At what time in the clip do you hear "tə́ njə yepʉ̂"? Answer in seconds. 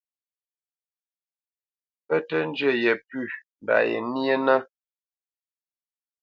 2.27-3.21